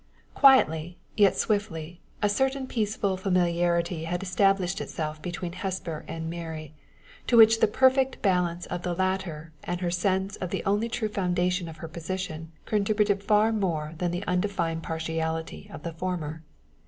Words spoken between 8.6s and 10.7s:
of the latter and her sense of the